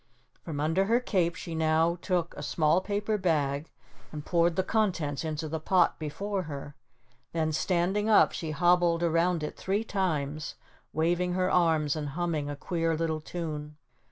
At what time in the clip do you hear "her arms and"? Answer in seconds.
11.33-12.09